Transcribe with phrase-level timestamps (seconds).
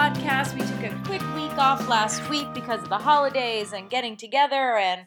[0.00, 0.54] podcast.
[0.54, 4.78] We took a quick week off last week because of the holidays and getting together
[4.78, 5.02] and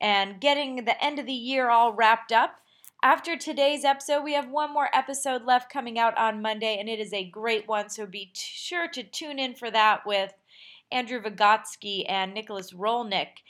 [0.00, 2.54] and getting the end of the year all wrapped up.
[3.02, 6.98] After today's episode, we have one more episode left coming out on Monday, and it
[6.98, 7.90] is a great one.
[7.90, 10.32] So be t- sure to tune in for that with
[10.90, 13.42] Andrew Vigotsky and Nicholas Rolnick.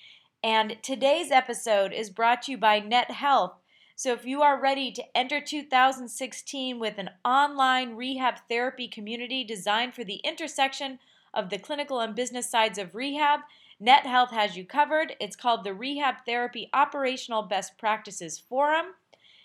[0.42, 3.59] And today's episode is brought to you by Net Health.
[4.00, 9.92] So if you are ready to enter 2016 with an online rehab therapy community designed
[9.92, 10.98] for the intersection
[11.34, 13.40] of the clinical and business sides of rehab,
[13.78, 15.16] Net Health has you covered.
[15.20, 18.86] It's called the Rehab Therapy Operational Best Practices Forum.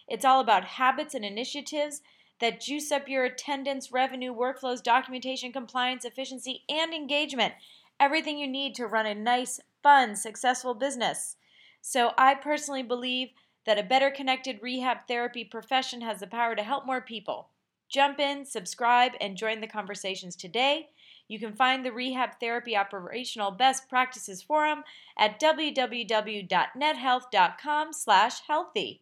[0.08, 2.02] It's all about habits and initiatives
[2.40, 7.56] that juice up your attendance, revenue, workflows, documentation, compliance, efficiency, and engagement.
[8.00, 11.36] Everything you need to run a nice, fun, successful business.
[11.82, 13.32] So I personally believe
[13.66, 17.50] that a better connected rehab therapy profession has the power to help more people.
[17.90, 20.90] Jump in, subscribe, and join the conversations today.
[21.28, 24.84] You can find the Rehab Therapy Operational Best Practices Forum
[25.18, 29.02] at www.nethealth.com slash healthy.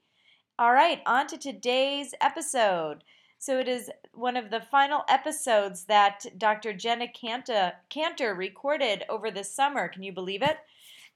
[0.57, 3.03] All right, on to today's episode.
[3.39, 6.71] So it is one of the final episodes that Dr.
[6.71, 9.89] Jenna Kantor, Kantor recorded over the summer.
[9.89, 10.59] Can you believe it?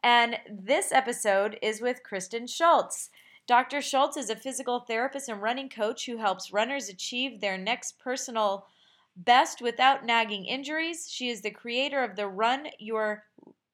[0.04, 3.12] And this episode is with Kristen Schulz.
[3.48, 3.82] Dr.
[3.82, 8.68] Schulz is a physical therapist and running coach who helps runners achieve their next personal
[9.16, 11.10] best without nagging injuries.
[11.10, 13.24] She is the creator of the Run Your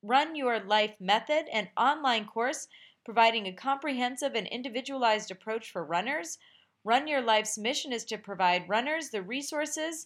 [0.04, 2.68] Run Your Life Method, an online course
[3.04, 6.38] providing a comprehensive and individualized approach for runners.
[6.84, 10.06] Run Your Life's mission is to provide runners the resources,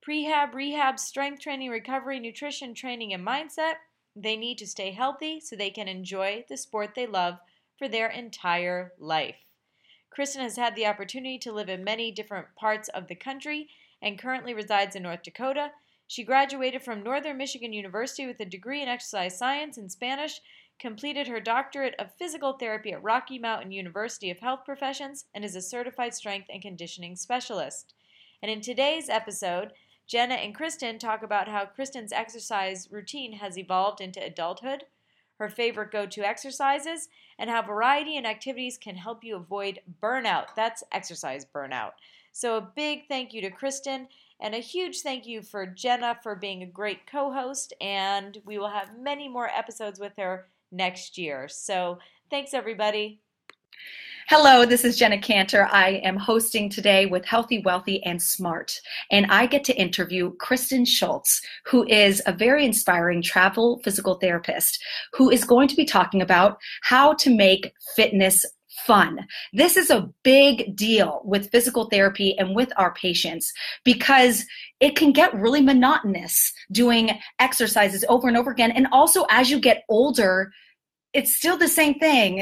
[0.00, 3.74] prehab, rehab, strength training, recovery, nutrition, training, and mindset
[4.16, 7.38] they need to stay healthy so they can enjoy the sport they love
[7.78, 9.36] for their entire life.
[10.10, 13.68] Kristen has had the opportunity to live in many different parts of the country
[14.00, 15.72] and currently resides in North Dakota.
[16.06, 20.40] She graduated from Northern Michigan University with a degree in exercise science and Spanish,
[20.78, 25.56] completed her doctorate of physical therapy at Rocky Mountain University of Health Professions, and is
[25.56, 27.94] a certified strength and conditioning specialist.
[28.42, 29.72] And in today's episode,
[30.06, 34.84] Jenna and Kristen talk about how Kristen's exercise routine has evolved into adulthood,
[35.38, 37.08] her favorite go to exercises,
[37.38, 40.46] and how variety and activities can help you avoid burnout.
[40.56, 41.92] That's exercise burnout.
[42.32, 44.08] So, a big thank you to Kristen
[44.40, 47.72] and a huge thank you for Jenna for being a great co host.
[47.80, 51.48] And we will have many more episodes with her next year.
[51.48, 51.98] So,
[52.30, 53.23] thanks everybody.
[54.28, 55.68] Hello, this is Jenna Kantor.
[55.70, 58.80] I am hosting today with Healthy, Wealthy, and Smart.
[59.10, 64.82] And I get to interview Kristen Schulz, who is a very inspiring travel physical therapist
[65.12, 68.46] who is going to be talking about how to make fitness
[68.86, 69.26] fun.
[69.52, 73.52] This is a big deal with physical therapy and with our patients
[73.84, 74.46] because
[74.80, 78.72] it can get really monotonous doing exercises over and over again.
[78.72, 80.50] And also, as you get older,
[81.14, 82.38] it's still the same thing.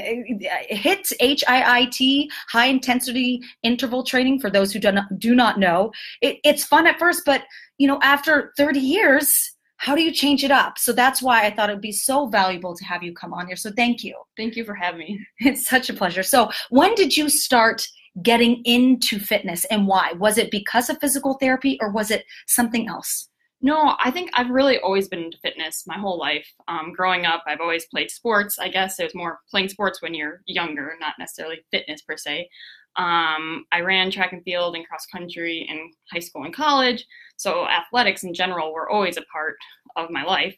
[0.71, 4.41] HIIT, H-I-I-T, high intensity interval training.
[4.41, 7.43] For those who do not, do not know, it, it's fun at first, but
[7.79, 10.79] you know, after 30 years, how do you change it up?
[10.79, 13.47] So that's why I thought it would be so valuable to have you come on
[13.47, 13.57] here.
[13.57, 14.15] So thank you.
[14.37, 15.27] Thank you for having me.
[15.41, 16.23] It's such a pleasure.
[16.23, 17.87] So when did you start
[18.23, 20.13] getting into fitness and why?
[20.13, 23.29] Was it because of physical therapy or was it something else?
[23.65, 26.47] No, I think I've really always been into fitness my whole life.
[26.67, 28.59] Um, growing up, I've always played sports.
[28.59, 32.49] I guess it was more playing sports when you're younger, not necessarily fitness per se.
[32.97, 37.07] Um, I ran track and field and cross country in high school and college.
[37.37, 39.55] So athletics in general were always a part
[39.97, 40.57] of my life.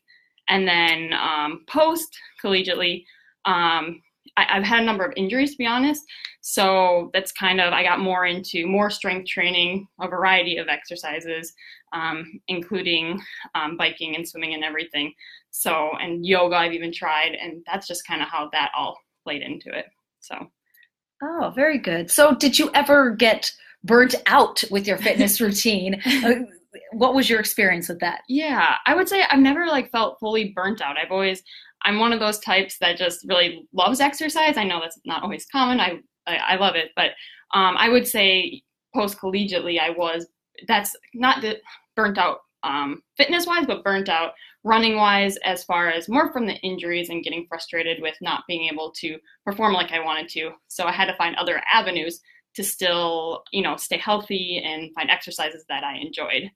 [0.49, 2.08] And then um, post
[2.43, 3.05] collegiately,
[3.44, 4.00] um,
[4.36, 6.02] I, have had a number of injuries to be honest.
[6.40, 11.52] So that's kind of I got more into more strength training, a variety of exercises,
[11.92, 13.20] um, including
[13.54, 15.12] um, biking and swimming and everything.
[15.50, 19.42] So and yoga I've even tried, and that's just kind of how that all played
[19.42, 19.86] into it.
[20.20, 20.50] So.
[21.22, 22.10] Oh, very good.
[22.10, 23.50] So did you ever get
[23.84, 26.00] burnt out with your fitness routine?
[26.04, 26.44] Uh,
[26.92, 28.22] what was your experience with that?
[28.28, 30.96] Yeah, I would say I've never like felt fully burnt out.
[30.98, 31.42] I've always
[31.84, 34.56] I'm one of those types that just really loves exercise.
[34.56, 35.81] I know that's not always common.
[35.81, 37.10] I I, I love it, but
[37.52, 38.62] um, I would say
[38.94, 40.26] post collegiately I was
[40.69, 41.58] that's not the
[41.96, 44.32] burnt out um, fitness wise, but burnt out
[44.64, 48.69] running wise as far as more from the injuries and getting frustrated with not being
[48.72, 50.52] able to perform like I wanted to.
[50.69, 52.20] So I had to find other avenues
[52.54, 56.50] to still, you know, stay healthy and find exercises that I enjoyed.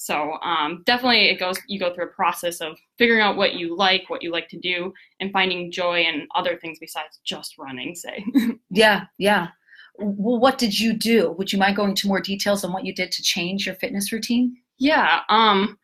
[0.00, 1.58] So um, definitely, it goes.
[1.66, 4.56] You go through a process of figuring out what you like, what you like to
[4.56, 7.96] do, and finding joy in other things besides just running.
[7.96, 8.24] Say.
[8.70, 9.48] yeah, yeah.
[9.98, 11.32] Well, what did you do?
[11.32, 14.12] Would you mind going into more details on what you did to change your fitness
[14.12, 14.56] routine?
[14.78, 15.22] Yeah.
[15.28, 15.76] Um.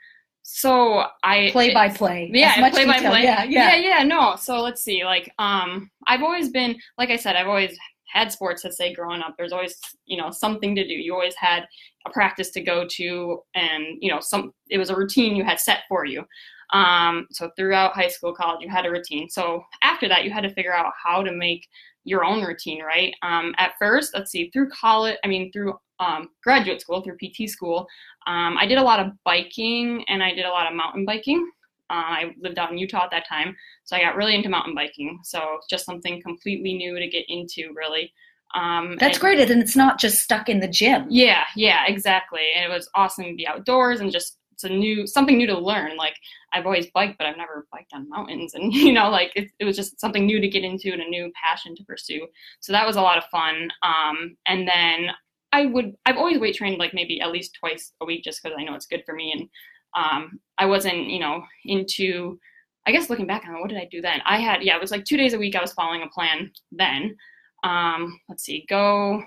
[0.43, 2.31] So I play by play.
[2.32, 3.25] Yeah, play by play.
[3.25, 4.05] Yeah, yeah, yeah, yeah.
[4.05, 4.37] No.
[4.37, 5.05] So let's see.
[5.05, 7.76] Like, um, I've always been, like I said, I've always
[8.14, 9.34] had sports to say growing up.
[9.37, 10.94] There's always, you know, something to do.
[10.94, 11.66] You always had
[12.06, 15.61] a practice to go to, and you know, some it was a routine you had
[15.61, 16.25] set for you.
[16.72, 19.28] Um, so throughout high school, college, you had a routine.
[19.28, 21.66] So after that, you had to figure out how to make
[22.05, 23.14] your own routine, right?
[23.22, 27.49] Um, at first, let's see, through college, I mean, through um, graduate school, through PT
[27.49, 27.87] school,
[28.26, 31.49] um, I did a lot of biking and I did a lot of mountain biking.
[31.91, 34.75] Uh, I lived out in Utah at that time, so I got really into mountain
[34.75, 35.19] biking.
[35.23, 38.13] So just something completely new to get into, really.
[38.55, 41.07] Um, That's and, great, and it's not just stuck in the gym.
[41.11, 42.47] Yeah, yeah, exactly.
[42.55, 45.59] And it was awesome to be outdoors and just it's a new something new to
[45.59, 45.97] learn.
[45.97, 46.15] Like
[46.53, 49.65] I've always biked, but I've never biked on mountains, and you know, like it, it
[49.65, 52.27] was just something new to get into and a new passion to pursue.
[52.61, 53.69] So that was a lot of fun.
[53.83, 55.11] Um, and then
[55.53, 58.57] I would I've always weight trained like maybe at least twice a week just because
[58.59, 59.49] I know it's good for me and
[59.94, 62.38] um, I wasn't, you know, into,
[62.87, 64.20] I guess looking back on what did I do then?
[64.26, 66.50] I had, yeah, it was like two days a week I was following a plan
[66.73, 67.17] then.
[67.62, 69.23] Um, let's see, go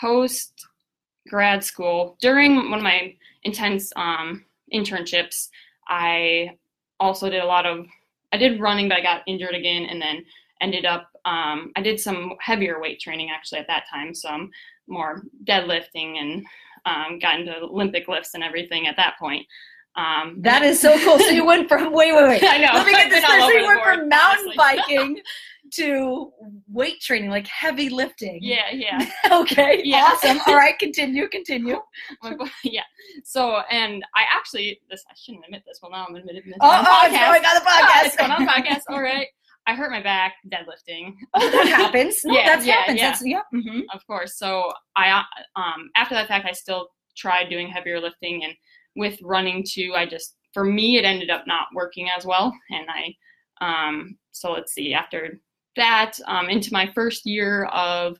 [0.00, 0.52] post
[1.28, 2.16] grad school.
[2.20, 3.14] During one of my
[3.44, 5.48] intense um, internships,
[5.88, 6.56] I
[7.00, 7.86] also did a lot of,
[8.32, 10.24] I did running, but I got injured again and then
[10.60, 14.50] ended up, um, I did some heavier weight training actually at that time, some
[14.86, 16.44] more deadlifting and
[16.86, 19.46] um, got into Olympic lifts and everything at that point.
[19.94, 21.18] Um, that is so cool.
[21.18, 22.44] So you went from wait, wait, wait.
[22.46, 22.72] I know.
[22.72, 23.24] Let me get this.
[23.24, 24.56] So you went board, from mountain honestly.
[24.56, 25.22] biking
[25.74, 26.32] to
[26.70, 28.38] weight training, like heavy lifting.
[28.42, 29.06] Yeah, yeah.
[29.32, 30.12] okay, yeah.
[30.12, 30.38] awesome.
[30.46, 31.78] All right, continue, continue.
[32.64, 32.82] yeah.
[33.24, 35.78] So, and I actually, this I shouldn't admit this.
[35.82, 36.56] Well, now I'm admitting this.
[36.60, 37.38] Oh, oh, podcast.
[37.38, 38.06] oh, got the podcast.
[38.06, 38.82] it's going on podcast.
[38.88, 39.26] All right.
[39.66, 41.14] I hurt my back deadlifting.
[41.34, 42.20] Oh, that happens.
[42.24, 42.98] No, yeah, that yeah, happens.
[42.98, 43.10] Yeah.
[43.10, 43.42] That's, yeah.
[43.54, 43.80] Mm-hmm.
[43.94, 44.36] Of course.
[44.36, 45.22] So I,
[45.56, 48.54] um, after that fact, I still tried doing heavier lifting, and
[48.96, 52.86] with running too, I just for me it ended up not working as well, and
[52.90, 53.14] I,
[53.60, 54.94] um, so let's see.
[54.94, 55.38] After
[55.76, 58.18] that, um, into my first year of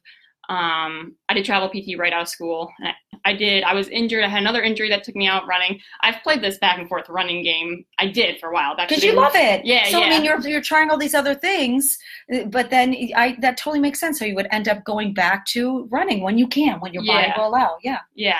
[0.49, 2.71] um, I did travel PT right out of school.
[2.83, 2.93] I,
[3.25, 3.65] I, did.
[3.65, 4.25] I was injured.
[4.25, 5.81] I had another injury that took me out running.
[6.01, 7.85] I've played this back and forth running game.
[7.99, 8.75] I did for a while.
[8.77, 9.65] Because you love it.
[9.65, 9.89] Yeah.
[9.89, 10.07] So yeah.
[10.07, 11.99] I mean, you're you're trying all these other things,
[12.47, 14.19] but then I that totally makes sense.
[14.19, 17.29] So you would end up going back to running when you can, when your body
[17.29, 17.39] yeah.
[17.39, 17.77] will allow.
[17.83, 18.01] Yeah.
[18.15, 18.37] Yeah.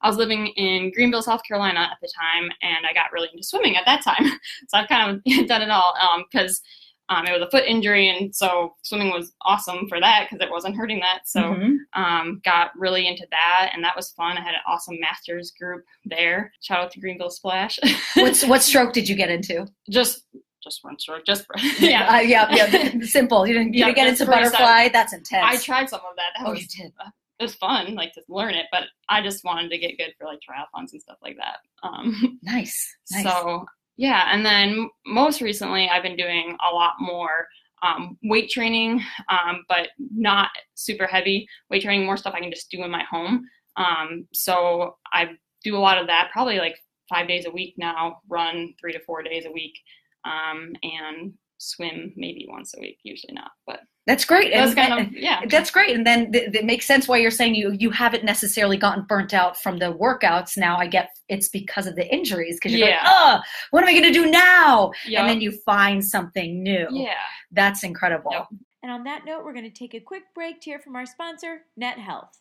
[0.00, 3.44] I was living in Greenville, South Carolina at the time, and I got really into
[3.44, 4.24] swimming at that time.
[4.68, 5.94] so I've kind of done it all
[6.30, 6.50] because.
[6.50, 6.78] Um,
[7.12, 10.50] um, it was a foot injury, and so swimming was awesome for that because it
[10.50, 11.20] wasn't hurting that.
[11.28, 12.02] So mm-hmm.
[12.02, 14.38] um, got really into that, and that was fun.
[14.38, 16.52] I had an awesome masters group there.
[16.62, 17.78] Shout out to Greenville Splash.
[18.14, 19.66] What's what stroke did you get into?
[19.90, 20.24] Just
[20.62, 21.44] just one stroke, just
[21.80, 23.00] yeah, uh, yeah, yeah.
[23.02, 23.46] Simple.
[23.46, 24.88] You didn't, you yeah, didn't get into butterfly.
[24.88, 25.44] That's intense.
[25.44, 26.30] I tried some of that.
[26.38, 26.92] that oh, was, you did.
[27.04, 27.10] Uh,
[27.40, 30.26] it was fun, like to learn it, but I just wanted to get good for
[30.26, 31.56] like triathlons and stuff like that.
[31.82, 32.96] Um, nice.
[33.10, 33.24] nice.
[33.24, 37.46] So yeah, and then most recently, I've been doing a lot more
[37.82, 42.70] um, weight training, um, but not super heavy weight training, more stuff I can just
[42.70, 43.44] do in my home.
[43.76, 45.30] Um, so I
[45.64, 46.76] do a lot of that, probably like
[47.08, 49.74] five days a week now, run three to four days a week,
[50.24, 54.52] um, and swim maybe once a week, usually not, but that's great.
[54.52, 55.42] That's and, kind of, yeah.
[55.48, 55.94] That's great.
[55.94, 59.32] And then th- it makes sense why you're saying you you haven't necessarily gotten burnt
[59.32, 60.56] out from the workouts.
[60.56, 63.00] Now I get it's because of the injuries because you're yeah.
[63.04, 63.40] like, oh,
[63.70, 64.90] what am I going to do now?
[65.06, 65.20] Yep.
[65.20, 66.88] And then you find something new.
[66.90, 67.14] Yeah,
[67.52, 68.32] that's incredible.
[68.32, 68.46] Yep.
[68.82, 71.06] And on that note, we're going to take a quick break to hear from our
[71.06, 72.36] sponsor, Net Health.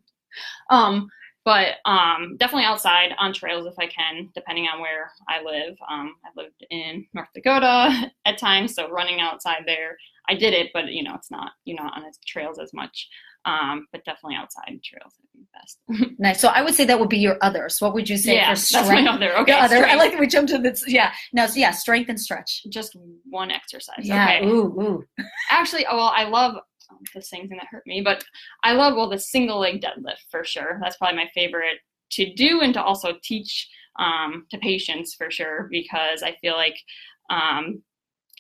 [0.71, 1.09] Um,
[1.45, 5.77] but um, definitely outside on trails if I can, depending on where I live.
[5.91, 9.97] Um, I've lived in North Dakota at times, so running outside there,
[10.29, 13.09] I did it, but you know, it's not you're not on the trails as much.
[13.45, 16.15] Um, but definitely outside trails, I think best.
[16.19, 16.41] Nice.
[16.41, 17.81] So I would say that would be your others.
[17.81, 18.89] What would you say yeah, for that's strength?
[18.89, 19.39] my other.
[19.39, 19.87] Okay, Your other.
[19.87, 20.85] I like that we jumped to this.
[20.87, 21.13] Yeah.
[21.33, 21.47] No.
[21.47, 22.65] So yeah, strength and stretch.
[22.69, 22.97] just
[23.31, 24.01] one exercise.
[24.03, 24.25] Yeah.
[24.25, 24.47] Okay.
[24.47, 24.81] Ooh.
[24.81, 25.05] Ooh.
[25.51, 26.57] Actually, oh, well, I love
[26.91, 28.25] um, the same thing that hurt me, but
[28.65, 30.79] I love well the single leg deadlift for sure.
[30.83, 31.79] That's probably my favorite
[32.11, 33.69] to do and to also teach
[33.99, 36.77] um, to patients for sure because I feel like
[37.31, 37.83] um,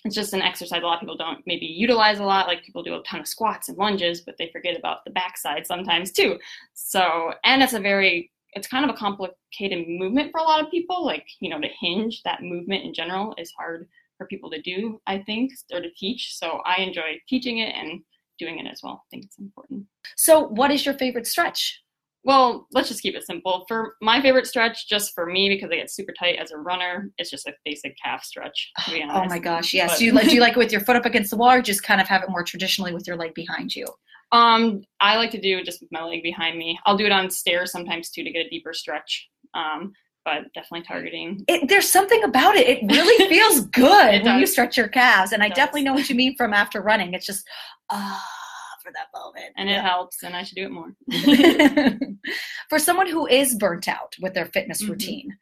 [0.04, 2.46] it's just an exercise a lot of people don't maybe utilize a lot.
[2.46, 5.66] Like people do a ton of squats and lunges, but they forget about the backside
[5.66, 6.38] sometimes too.
[6.74, 10.70] So, and it's a very it's kind of a complicated movement for a lot of
[10.70, 11.04] people.
[11.04, 15.00] Like you know, to hinge that movement in general is hard for people to do,
[15.06, 16.36] I think, or to teach.
[16.36, 18.00] So I enjoy teaching it and
[18.38, 19.02] doing it as well.
[19.04, 19.84] I think it's important.
[20.16, 21.82] So what is your favorite stretch?
[22.24, 23.64] Well, let's just keep it simple.
[23.68, 27.10] For my favorite stretch, just for me, because I get super tight as a runner,
[27.16, 28.70] it's just a basic calf stretch.
[28.84, 29.72] To be Oh my gosh.
[29.72, 29.92] Yes.
[29.92, 31.52] But- Do you like do you like it with your foot up against the wall,
[31.52, 33.86] or just kind of have it more traditionally with your leg behind you?
[34.32, 36.78] Um, I like to do it just with my leg behind me.
[36.84, 39.28] I'll do it on stairs sometimes too to get a deeper stretch.
[39.54, 39.92] Um,
[40.28, 41.42] but definitely targeting.
[41.48, 42.66] It, there's something about it.
[42.68, 45.56] It really feels good It when you stretch your calves, and I does.
[45.56, 47.14] definitely know what you mean from after running.
[47.14, 47.46] It's just
[47.90, 48.24] ah
[48.82, 49.52] for that moment.
[49.56, 50.94] And it helps, and I should do it more.
[52.68, 54.88] For someone who is burnt out with their fitness Mhm.
[54.90, 55.36] routine,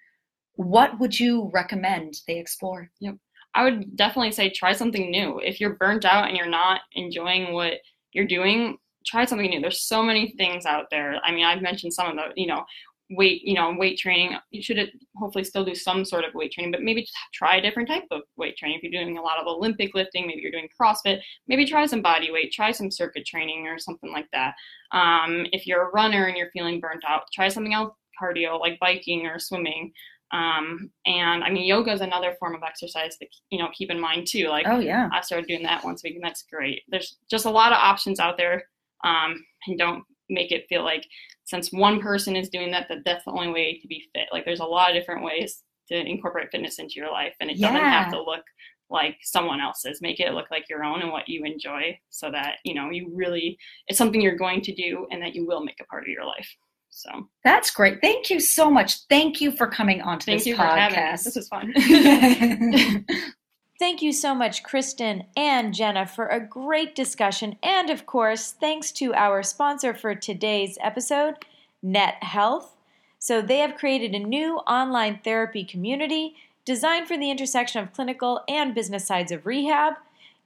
[0.54, 2.90] what would you recommend they explore?
[3.00, 3.16] Yep.
[3.54, 5.40] I would definitely say try something new.
[5.40, 7.74] If you're burnt out and you're not enjoying what
[8.12, 8.76] you're doing,
[9.06, 9.60] try something new.
[9.60, 11.16] There's so many things out there.
[11.24, 12.64] I mean, I've mentioned some of the, you know,
[13.10, 14.36] weight, you know, weight training.
[14.50, 17.62] You should hopefully still do some sort of weight training, but maybe just try a
[17.62, 18.78] different type of weight training.
[18.78, 22.02] If you're doing a lot of Olympic lifting, maybe you're doing CrossFit, maybe try some
[22.02, 24.54] body weight, try some circuit training or something like that.
[24.92, 28.78] Um, if you're a runner and you're feeling burnt out, try something else cardio like
[28.80, 29.92] biking or swimming.
[30.32, 34.00] Um, and I mean, yoga is another form of exercise that, you know keep in
[34.00, 34.48] mind too.
[34.48, 35.08] Like Oh yeah.
[35.12, 36.82] I started doing that once a week, and that's great.
[36.88, 38.64] There's just a lot of options out there,
[39.04, 41.06] um, and don't make it feel like
[41.44, 44.28] since one person is doing that, that that's the only way to be fit.
[44.32, 47.60] Like there's a lot of different ways to incorporate fitness into your life, and it
[47.60, 48.42] doesn't have to look
[48.90, 50.00] like someone else's.
[50.00, 53.10] Make it look like your own and what you enjoy, so that you know you
[53.14, 56.08] really it's something you're going to do, and that you will make a part of
[56.08, 56.48] your life.
[56.90, 58.00] So That's great.
[58.00, 59.00] Thank you so much.
[59.10, 61.02] Thank you for coming on to thank this you for having me.
[61.02, 61.24] podcast.
[61.24, 63.04] This was fun.
[63.78, 67.56] Thank you so much, Kristen and Jenna, for a great discussion.
[67.62, 71.34] And of course, thanks to our sponsor for today's episode,
[71.82, 72.74] Net Health.
[73.18, 78.42] So, they have created a new online therapy community designed for the intersection of clinical
[78.48, 79.94] and business sides of rehab.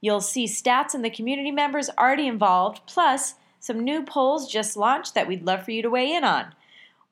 [0.01, 5.13] You'll see stats and the community members already involved, plus some new polls just launched
[5.13, 6.53] that we'd love for you to weigh in on.